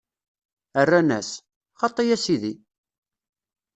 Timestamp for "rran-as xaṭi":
0.85-2.05